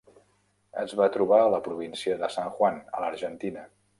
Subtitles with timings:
[0.83, 3.71] Es va trobar a la província de San Juan, a l'Argentina.